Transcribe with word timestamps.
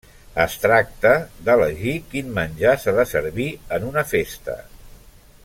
Es 0.43 0.53
tracta 0.61 1.11
d'elegir 1.49 1.93
quin 2.15 2.33
menjar 2.39 2.73
s'ha 2.85 2.95
de 3.01 3.07
servir 3.13 3.49
en 3.79 3.87
una 3.93 4.07
festa. 4.15 4.59